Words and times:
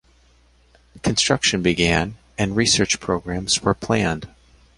Construction 1.03 1.61
began, 1.61 2.17
and 2.35 2.55
research 2.55 2.99
programs 2.99 3.61
were 3.61 3.75
planned. 3.75 4.27